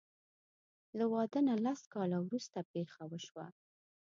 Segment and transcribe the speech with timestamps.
[0.97, 3.45] له واده نه لس کاله وروسته پېښه وشوه.